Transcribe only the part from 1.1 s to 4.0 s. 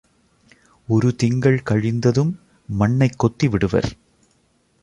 திங்கள் கழிந்ததும், மண்ணைக் கொத்தி விடுவர்.